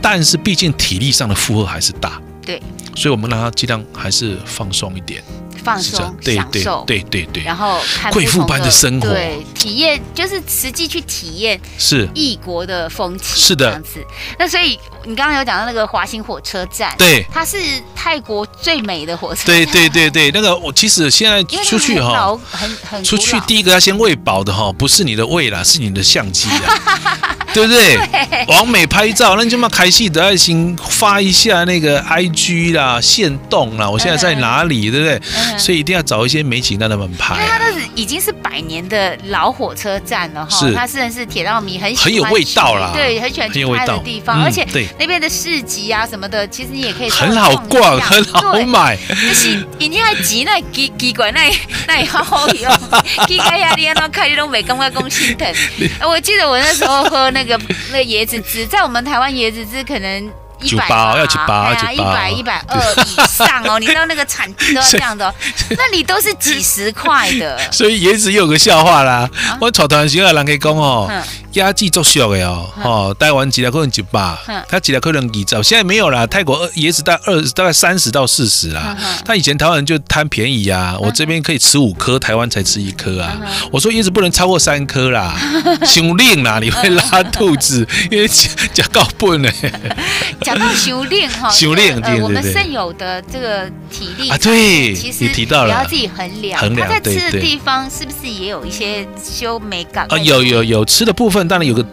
[0.00, 2.60] 但是毕竟体力上的负荷还是大，对，
[2.94, 5.22] 所以我们让他尽量还是放松一点。
[5.62, 7.80] 放松，享受，对对对，然后
[8.12, 12.08] 贵妇般的生活，对，体验就是实际去体验是。
[12.14, 14.04] 异国的风情，是的，这样子。
[14.38, 17.56] 那所以你刚刚有讲到那个华欣火车站，对，它是
[17.94, 20.30] 泰国最美的火车站，对对对对。
[20.32, 27.98] 那个我其实现在出去哈，很很出去第一个要先喂饱的哈，不是你的胃啦，是你的相机啊，对不对？
[28.48, 35.20] 完美拍照，那你就嘛开心的爱心发一下那个 IG 啦，线动啦，我现在在哪里，对不对？
[35.58, 37.38] 所以一定要找一些美景让他们拍、啊。
[37.38, 44.66] 因为它那是已经是百年的老火车站了哈，它虽然是铁道迷很很有味道啦，对，很喜欢去拍的地方，嗯、而且
[44.98, 48.96] 那边的市集啊什么的，其实你也可以很好逛，很好买。
[48.96, 51.50] 就是一天还挤那奇奇怪那
[51.86, 52.72] 那也好好用，
[53.26, 55.46] 奇怪呀，你那看你都没感觉讲心疼。
[56.08, 57.58] 我记得我那时候喝那个
[57.92, 60.30] 那椰子汁，在我们台湾椰子汁可能。
[60.62, 61.72] 一百八要九八？
[61.92, 65.32] 一百一百二以上哦， 你知道那个产地都要这样的，
[65.70, 67.58] 那里都是几十块的。
[67.72, 71.10] 所以椰子有个笑话啦，啊、我草团时啊，人可以讲哦，
[71.54, 74.36] 椰子作俗的哦，哦，台湾几条可能几百，
[74.68, 76.26] 他几条可能几兆，现在没有啦。
[76.26, 78.96] 泰国椰子大二大概三十到四十啦。
[79.24, 83.36] 他以前台湾人就贪便宜啊，我这边可以吃五颗，台湾才吃一颗啊。
[83.72, 85.34] 我说椰子不能超过三颗啦，
[85.84, 88.28] 修炼啦，你会拉肚子，因为
[88.72, 89.50] 假高笨呢。
[90.42, 96.60] 讲到修炼哈， 修炼，呃，我们肾有的这个体力啊，对，其实你提到了，也要自己衡量。
[96.60, 100.16] 衡量，他在吃的地方是不是也有一些修美感啊？
[100.18, 101.84] 有有有吃的部分，当然有个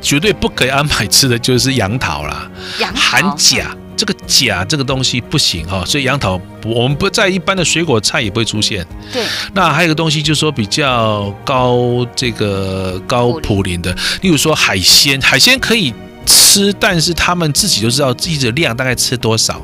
[0.00, 2.50] 绝对不可以安排吃的就是杨桃啦，
[2.94, 8.86] 含钾，这个钾这个东西不行哈，所以杨桃我们不在一般的水果菜也不会出现。
[9.12, 15.92] 对，那还有一个东西就是说比较高这个高普林的，例如说海鲜，海鲜可以。
[16.24, 19.60] 吃，但是他们自己就知道自己的量大概吃多少。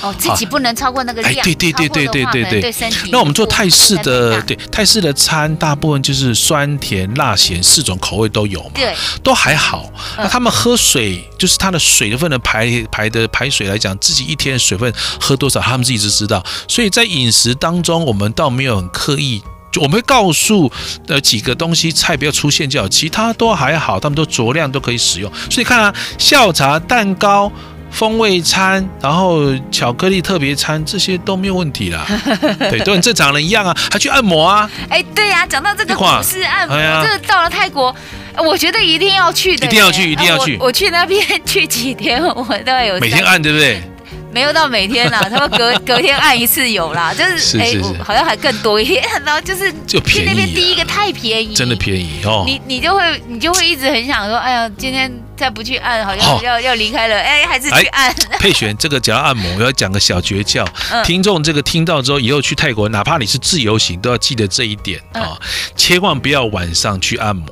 [0.00, 1.32] 哦，自己不能超过那个量。
[1.32, 3.10] 哎，对对对对对对对，对身体。
[3.10, 8.70] 那我们做泰式的，对泰式的餐，大部分就是酸甜辣咸四种口味都有嘛。
[8.74, 9.90] 对，都还好。
[10.16, 16.44] 那他们喝水，就是他的水分的排排的排水来讲，自己一天的水分喝多少，他们自己是知道。
[16.68, 19.42] 所以在饮食当中，我们倒没有很刻意。
[19.72, 20.68] 就我们会告诉
[21.06, 25.30] 呃几个东西菜不要出现就好，其他都还好，他们都酌量都可以使用。
[25.48, 27.50] 所以看啊，下午茶、蛋糕、
[27.90, 32.06] 风味餐，然后巧克力特别餐，这些都没有问题啦。
[32.58, 34.70] 对，都跟正常人一样啊，还去按摩啊？
[34.88, 37.94] 哎，对呀、啊，讲到这个股市按摩，这个到了泰国，
[38.38, 40.56] 我觉得一定要去的，一定要去，一定要去。
[40.58, 43.82] 我，我去那边 去几天，我都会有每天按，对不对？
[44.32, 47.72] 没有到每天啦， 他们隔隔天按一次有啦，就是哎，
[48.04, 49.04] 好像还更多一点。
[49.24, 52.44] 然后就是去那边第一个太便宜，真的便宜哦。
[52.46, 58.14] 你你就会你就会一直很想说，哎呀，今天再不去按，好像要要离开了，哎，还是去按。
[58.38, 60.66] 佩璇，这个讲到按摩，我要讲个小诀窍。
[61.04, 65.36] 听众这个听到之后，以后去泰国，哪怕你是自由行，都要记得这一点啊，
[65.76, 67.46] 千万不要晚上去按摩。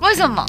[0.00, 0.44] 为什么？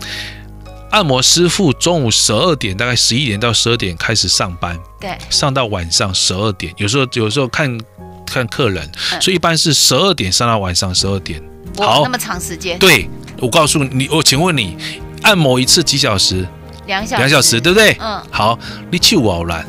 [0.95, 7.77] 按摩师傅中午十二点，大概十一点到十二点开始上班，对，上到晚上十二点，有时候有时候看
[8.25, 11.43] 看客人，嗯、所以一般是十二点上到晚上十二点。
[11.77, 12.79] 好，那么长时间？
[12.79, 13.09] 对，
[13.41, 14.77] 我告诉你，我请问你，
[15.23, 16.47] 按摩一次几小时？
[16.87, 17.97] 两小时，两小时，对不对？
[17.99, 18.23] 嗯。
[18.31, 18.57] 好，
[18.89, 19.67] 你手好烂。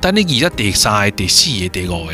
[0.00, 2.12] 但你而家第三个、第四个、第五个，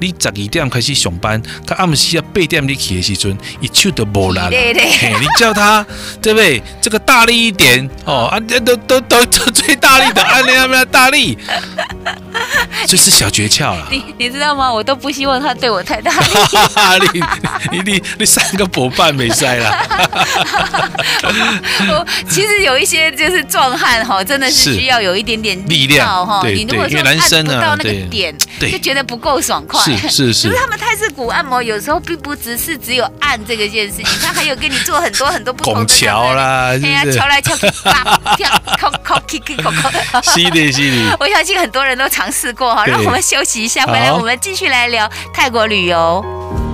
[0.00, 4.50] 你十二点开始上班，他暗时啊八点你去的时阵，一手都无力了。
[4.50, 5.84] 你叫他
[6.22, 6.62] 对不对？
[6.80, 11.36] 这个大力一点哦，啊，都都都都最大力的，按你那边大力，
[12.86, 13.86] 这是小诀窍了。
[13.90, 14.72] 你你知道吗？
[14.72, 16.12] 我都不希望他对我太大
[16.98, 17.06] 力。
[17.72, 19.70] 你你你三个伙伴没塞了。
[21.88, 26.42] 我其实有一些就是壮汉哈，真的是需要有一点点力量哈。
[26.46, 27.02] 你如果说
[27.34, 29.80] 按不到那个点，就觉得不够爽快。
[29.82, 30.48] 是是是。
[30.48, 35.80] 就是他们泰式骨按摩有时候并不只是只有按这个件事情，他还有给你做很多很多不同的。
[35.80, 40.22] 拱桥啦，哎呀，桥来桥去，跳，敲敲，kick kick，敲敲。
[40.22, 41.16] 是的，是的。
[41.20, 42.84] 我相信很多人都尝试过哈。
[42.86, 46.65] 让我们休息一下，回来我们继续来聊泰国旅游。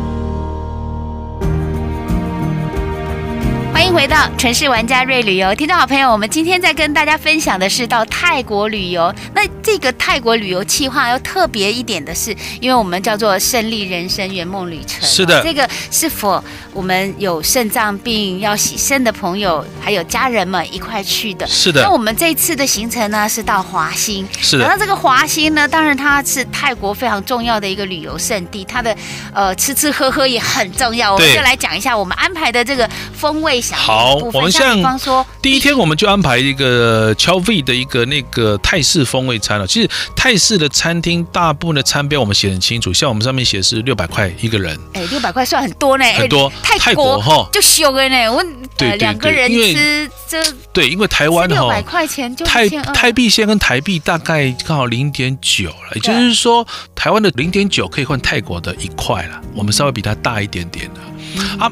[3.93, 9.15] 迎回到城市玩家瑞旅游，听众好朋友，我们今天在跟大家分享的是到泰国旅游。
[9.35, 15.07] 那这个泰国旅游计划要特别一点的是，因为我们叫做胜利人生圆梦旅程。
[15.07, 21.47] 是的，这个是否我们有肾脏病要洗肾的朋友，还有家人们一块去的？
[21.47, 21.83] 是的。
[21.83, 24.27] 那我们这次的行程呢是到华兴。
[24.41, 24.67] 是的。
[24.67, 28.97] 那这个华兴呢，当然它是泰国非常重要的一个旅游胜地，它的
[29.35, 31.13] 呃吃吃喝喝也很重要。
[31.13, 33.61] 我们就来讲一下我们安排的这个风味。
[33.83, 39.67] 好，我们像比方说第一天我们就安排一个 Chov 的一个那个泰式风味餐了。
[39.67, 44.79] 其实泰式的餐厅大部分的餐标我们写很清楚，像我们上面写是六百块一个人。
[44.95, 46.51] 哎，六百块算很多呢，很多。
[46.63, 48.41] 泰国哈就修个呢，我
[48.77, 50.41] 对两个人吃这
[50.73, 56.65] 对，因为台湾哈六百块钱就泰泰币现在跟台币大概刚好零点九了，也就是说
[56.95, 61.69] 台湾的零点九可以换泰国的一块了，我们稍微比它大一点点的啊。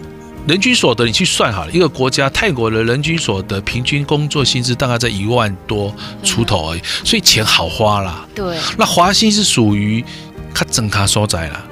[0.47, 8.27] 人均所得你去算好了，一个国家泰国的人均所得平均工作薪资大概在一万多出头而已，所以钱好花啦。
[8.35, 10.05] 对，那华欣是属于
[10.53, 11.63] 卡整卡所在啦，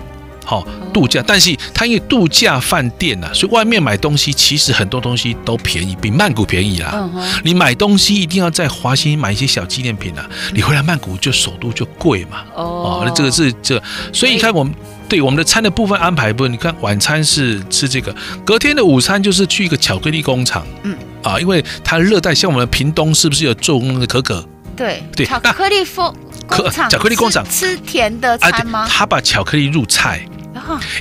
[0.44, 7.08] 好度假，但是它因为度假饭店呐、啊，所以外面买东西其实很多东西都便宜，比曼谷便宜啦。
[7.42, 12.44] 你买东西一定要在华欣买一些小纪念品啊，你回来曼谷就首都就贵嘛。
[12.54, 14.72] 哦，那这个是这个，所以你看我们
[15.08, 20.66] 对我们的餐的部分安排，部分，你看晚餐是吃这个，隔天的午餐就是去一个巧克力工厂。
[20.82, 24.46] 嗯啊，因为它热带，像我们屏东是不是有做那个可可？
[24.76, 26.14] 对对，巧克力风
[26.46, 28.86] 工厂，巧克力工厂吃甜的餐吗？
[28.88, 30.24] 他把巧克力入菜。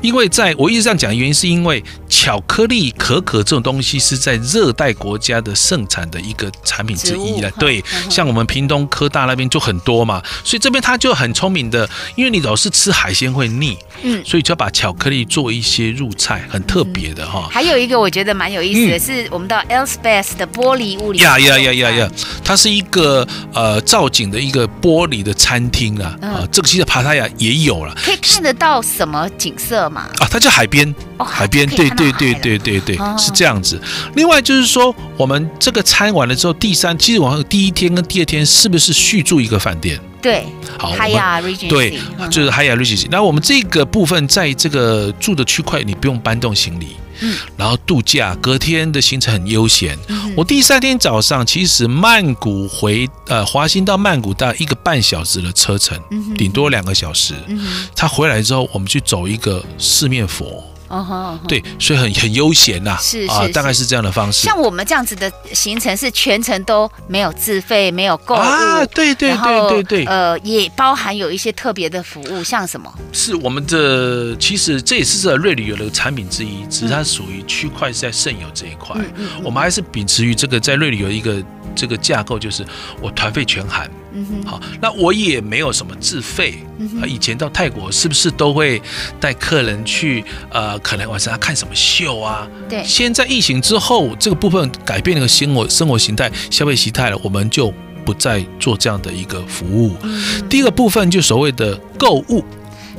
[0.01, 7.51] 因为在我一直这样讲的原因，是因为巧克力、可可这种东西是在热带国家的盛产的一个产品之一了。
[7.51, 17.47] 对，像我们屏东科大那边就很多嘛，所以这边他就很聪明的，因为你老是吃海鲜会腻，嗯，所以就要把巧克力做一些入菜，很特别的哈。
[17.51, 22.11] 还有一个我觉得蛮有意思的是，我们到 Elspeth 的玻璃屋里呀呀呀呀呀，
[22.43, 30.07] 它是一个呃造景的一个玻璃的餐厅啊，啊，这个其实帕塔亚也有了，可以看得到什么景色嘛？
[30.19, 33.81] 啊，它叫海边，哦、海边，对对对对对对，哦、是这样子。
[34.15, 39.99] 另外就是说，我们这个餐完了之后，第三，其实我们第一天跟第二天是不是续住一个饭店？
[40.21, 40.45] 对，
[40.77, 43.07] 好，Hyatt Regency，对，就是 Hyatt Regency。
[43.09, 46.97] 那我们这个部分在这个住的区块，你不用搬动行李。
[47.21, 49.97] 嗯，然后度假，隔天的行程很悠闲。
[50.07, 57.33] 嗯、我第三天早上，其实曼谷回呃华欣到曼谷大概一个半小时的车程，嗯、顶多两个小时。
[57.47, 60.63] 嗯、他回来之后，我们去走一个四面佛。
[60.87, 64.43] 哦吼，对，所以很很悠闲呐，是啊，大概是这样的方式。
[64.43, 72.91] 像我们这样子的行程是全程都没有自费，没有购物啊，对对对对对，呃，也包含有一些特别的服务，像什么？
[73.11, 81.43] 是我们的，其实这也是这瑞旅游的产品之一，只是它属于区块是在圣游这一块，嗯嗯，我们还是秉持于这个在瑞旅游一个
[81.75, 82.65] 这个架构，就是
[83.01, 83.89] 我团费全含。
[84.13, 86.55] 嗯哼，好，那我也没有什么自费。
[86.79, 88.81] 嗯哼，以前到泰国是不是都会
[89.19, 90.23] 带客人去？
[90.49, 92.47] 呃，可能晚上要看什么秀啊？
[92.69, 92.83] 对。
[92.83, 97.73] 现在疫情之后，这个部分改变了个生活生活形态、消费形态了，我们就
[98.05, 99.95] 不再做这样的一个服务。
[100.03, 102.43] 嗯，第一个部分就所谓的购物。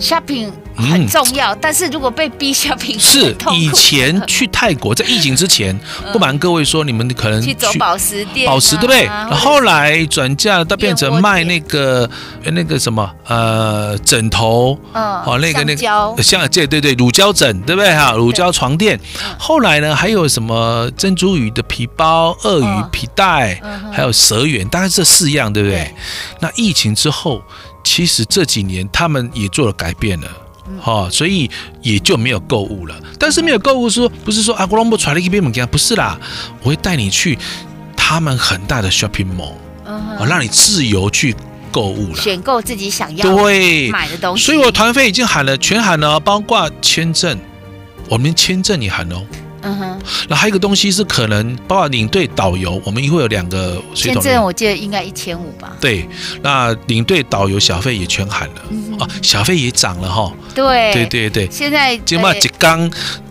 [0.00, 9.04] Shopping 很重要，嗯、但是如果被逼 shopping 是以前去泰国在疫情之前，嗯、不瞒各位说，你们可能去，去走宝石店、啊，宝石对不对？
[9.04, 12.08] 然后，来转嫁到变成卖那个
[12.44, 18.12] 那个什么呃枕头，嗯，哦那个那个像这对对乳胶枕对不对哈？
[18.12, 18.98] 乳胶床垫。
[19.36, 25.78] 后来呢还有什么珍珠鱼的皮包、鳄鱼皮带，嗯、还有蛇缘，大概这四样对不对？
[25.78, 25.94] 对
[26.40, 27.42] 那疫情之后。
[27.82, 30.28] 其实这几年他们也做了改变了，
[30.80, 31.50] 哈，所以
[31.82, 32.94] 也就没有购物了。
[33.18, 36.18] 但是没有购物说不是说啊，国龙不传了一边门给他，不是啦，
[36.62, 37.38] 我会带你去
[37.96, 39.54] 他们很大的 shopping mall，
[40.20, 41.34] 我让你自由去
[41.72, 44.44] 购物了，选购自己想要对买的东西。
[44.44, 47.38] 所以我团费已经喊了，全喊了，包括签证，
[48.08, 49.24] 我们签证也喊哦。
[49.62, 55.76] 嗯哼，那还有一个东西是可能包括领队导游，我们一会有两个签证，我记得应该一千五吧。
[55.80, 56.08] 对，
[56.42, 60.32] 那领队导游小费也全含了，嗯、啊，小费也涨了哈。
[60.54, 60.92] 对。
[60.92, 62.90] 对对对，现在起码一缸，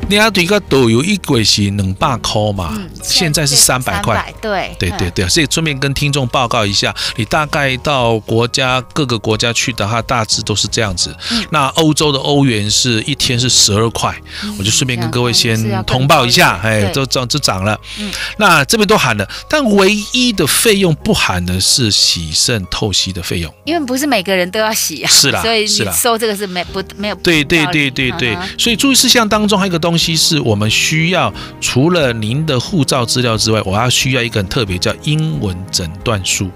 [0.09, 4.33] 你要一个导游一个是两百块嘛，嗯、现在是三百块。
[4.41, 11.15] 对对对对，所以顺便跟听众报告一下，你大概到国家各个国家去的话，大致都是这样子。
[11.31, 16.17] 嗯、那欧洲的欧元是一天是十二块，嗯、我就顺便跟各位先通报。
[16.27, 17.79] 一下，哎，都涨，都涨了。
[17.99, 25.09] 嗯，那这边都喊了，但唯一的费用不喊的是洗肾透析的费用，因为不是每个人都要洗啊。
[25.09, 27.15] 是啦，所以你收这个是没不没有。
[27.15, 36.49] 对对对对对，所以注意事项当中还有一个东西是我们需要，除了您的护照资料之外，我要需要一个很特别叫英文诊断书。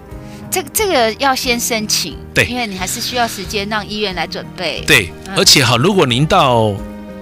[0.50, 4.84] 这这个要先申请，对，因为你还是需要时间让医院来准备。
[4.86, 6.74] 对，而且哈，如果您到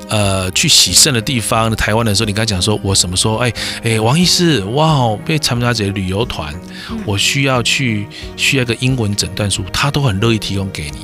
[0.09, 3.35] 呃，去洗肾的地方，台湾的时候，你刚才讲说，我什么时候？
[3.35, 3.53] 哎
[3.83, 6.51] 哎，王医师，哇，被参加这些旅游团，
[6.89, 10.97] 嗯、我需要去需要一个英文诊断书，他都很乐意提供给你。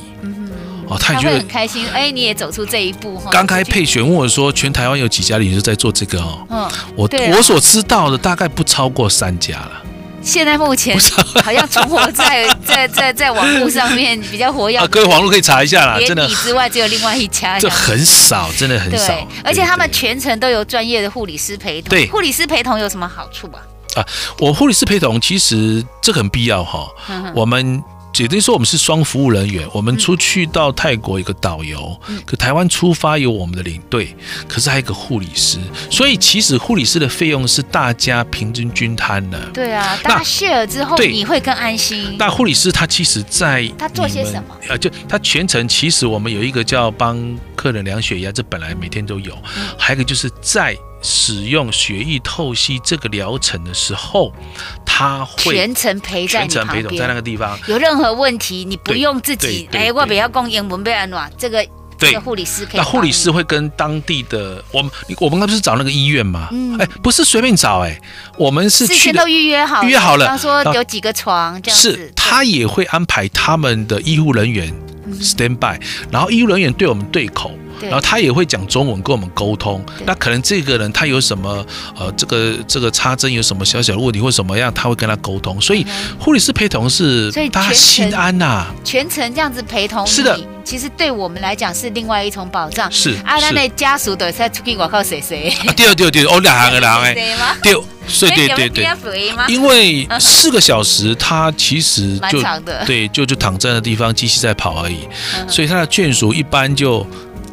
[0.88, 1.88] 哦，他也觉得很开心。
[1.90, 3.22] 哎，你也走出这一步。
[3.32, 6.46] 刚开配选问我说，全台湾有几家旅行社在做这个哦？
[6.50, 9.82] 嗯，我我所知道的大概不超过三家了。
[10.26, 10.98] 现在目前
[11.44, 16.00] 好像存活在 在在在网络上面比较活跃啊，各位网络可以查一下啦。
[16.00, 19.08] 真的，你之外只有另外一家，这很少，真的很少。
[19.08, 21.90] 对，而且他们全程都有专业的护理师陪同。
[21.92, 23.62] 对，护理师陪同有什么好处啊？
[23.98, 24.06] 啊，
[24.40, 26.88] 我护理师陪同其实这很必要哈。
[27.36, 27.84] 我们
[28.24, 29.68] 也等于说，我们是双服务人员。
[29.74, 34.16] 我们出去到泰国一个导游，可台湾出发有我们的领队，
[34.48, 35.58] 可是还有一个护理师。
[35.90, 39.40] 所以其实护理师的费用是大家平均均摊的。
[39.54, 42.16] 对啊，大家 share 之后，你会更安心。
[42.18, 44.56] 那护理师他其实在他做些什么？
[44.70, 47.18] 呃，就他全程其实我们有一个叫帮
[47.56, 49.38] 客人量血压，这本来每天都有。
[49.78, 50.78] 还有一个就是在。
[51.02, 54.34] 使用血液透析这个疗程的时候，
[54.86, 57.58] 他会全程陪在你旁边，全程陪同在那个地方。
[57.68, 61.32] 有任何问题，你不用自己哎，我不要讲英文，不要暖。
[61.38, 61.66] 这个
[61.98, 62.78] 这个护理师可以。
[62.78, 66.50] 那护理师会跟当地的我们，我们刚不是找那个医院吗？
[66.52, 68.00] 嗯，哎，不是随便找，哎，
[68.38, 70.26] 我们是事先都预约好，预约好了。
[70.26, 71.92] 他说有几个床，这样子。
[71.92, 74.74] 是，他也会安排他们的医护人员
[75.22, 75.80] stand by，
[76.12, 77.52] 然后医护人员对我们对口。
[77.82, 81.66] 然后他也会讲中文跟我们沟通，那可能这个人他有什么
[81.98, 85.60] 呃，这个这个插针有什么小小的问题或什么样，他会跟他沟通。
[85.60, 85.86] 所以
[86.20, 90.24] 护理师陪同是大家心安呐，全程这样子陪同，是。
[90.24, 92.92] 的，其实对我们来讲是另外一种保障。
[92.92, 95.54] 是啊，那那家属的在出去外靠谁谁？
[95.76, 96.40] 对对对，哦。
[96.40, 97.14] 两个人哎，
[97.62, 97.74] 对，
[98.08, 98.88] 所以对对对，
[99.48, 102.42] 因为 四个小时他其实就
[102.86, 105.08] 对就就躺在那地方，机器在跑而已，
[105.48, 107.06] 所以他的眷属一般就。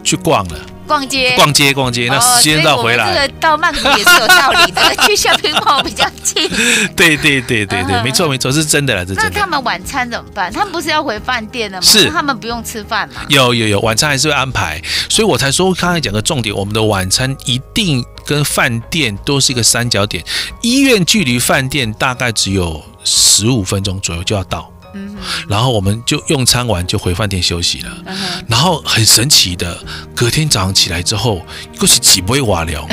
[0.02, 2.08] 去逛了，逛街，逛街，逛街。
[2.08, 6.48] 那时间到回来，这个到曼谷也是有道理的， 去 shopping mall 比较近。
[6.96, 9.30] 对对对对对，没错没错，是真的啦，这真的。
[9.30, 10.52] 那他们晚餐怎么办？
[10.52, 11.82] 他们不是要回饭店的吗？
[11.86, 13.22] 是，他们不用吃饭吗？
[13.28, 14.80] 有有有，晚餐还是会安排。
[15.08, 20.24] 所以我才说，刚才讲的重点，我们的晚餐一定跟饭店都是一个三角点。
[20.62, 24.70] 医院距离饭店大概只有十五分钟左右就要到。
[24.94, 25.16] 嗯，
[25.48, 27.90] 然后我们就用餐完就回饭店休息了。
[28.06, 28.16] 嗯、
[28.46, 29.78] 然后很神奇的，
[30.14, 31.44] 隔天早上起来之后，
[31.80, 32.86] 又是几杯瓦聊。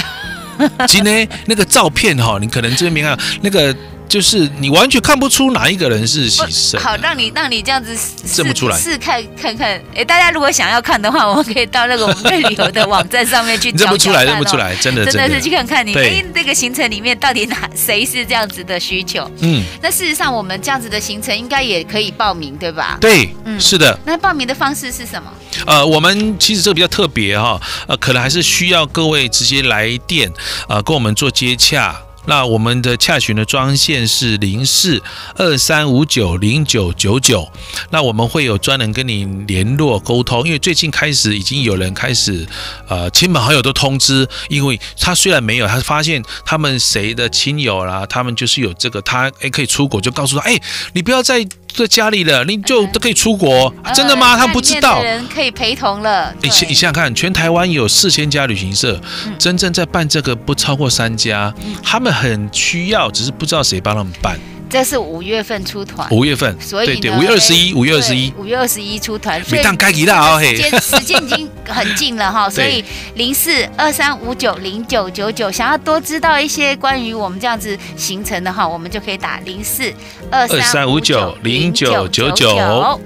[0.87, 3.75] 今天那个照片哈，你可能这边没看那个。
[4.09, 6.81] 就是你完全看不出哪一个人是洗肾。
[6.81, 7.95] 好，让你让你这样子
[8.35, 9.79] 认不出来，试看看看。
[9.95, 13.85] 哎，大家如果想要看的话，我们可以到那个我们瑞旅游的网站上面去找。
[13.89, 19.29] 认不出来，认不出来，真的真的是去看看你哎，那个行程里面到底哪谁是这样子的需求？
[19.41, 22.97] 嗯，那事实上我们这样子的行程应该也可以报名，对吧？
[22.99, 23.97] 对，嗯，是的。
[24.05, 25.31] 那报名的方式是什么？
[25.67, 30.31] 呃，我们其实这个比较特别哈，呃，可能还是需要各位直接来电，
[30.67, 31.95] 呃，跟我们做接洽。
[32.25, 35.01] 那我们的洽询的专线是零四
[35.35, 37.49] 二三五九零九九九，
[37.89, 42.47] 那我们会有专人跟你联络沟通，因为最近开始已经有人开始，
[42.87, 50.59] 呃，亲朋好友都通知，因为他虽然没有，他发现他们谁的亲友啦，他们就是有这个，他诶可以出国，就告诉他，哎，
[50.93, 54.35] 你不要再在家里了，你就都可以出国，嗯、真的吗？
[54.37, 56.33] 他不知道，人可以陪同了。
[56.41, 64.39] 你你想想看，全台湾有四千家旅行社，嗯、真正在办这个不超过三家，嗯、他们很需要，只是不知道谁帮他们办。
[64.69, 79.91] 这是五月份出团，五月份，所以对对，五月二十一，五月二十一，五月二十一出团，每当该给的哦嘿，时间时间已经很近了哈， 所以零四二三五九零九九九，想要多知道一些关于我们这样子行程的话，我们就可以打零四
[80.29, 83.01] 二三五九零九九九，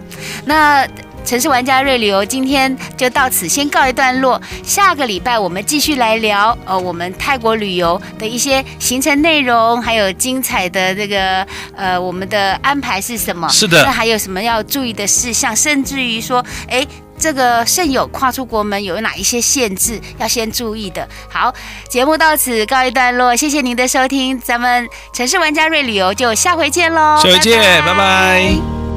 [0.45, 0.86] 那。
[1.26, 11.45] 城市玩家瑞旅游今天就到此先告一段落，下个礼拜我们继续来聊呃我们泰国旅游的一些行程内容，还有精彩的这个
[11.76, 13.47] 呃我们的安排是什么？
[13.49, 15.55] 是的，那还有什么要注意的事项？
[15.55, 16.86] 甚至于说，哎，
[17.17, 21.07] 这个肾友跨出国门有哪一些限制要先注意的？
[21.30, 21.53] 好，
[21.88, 27.93] 节目到此告一段落，谢谢您的收听，咱们城市玩家瑞旅游就下回见喽，下回见，拜拜。
[27.93, 28.92] 拜拜。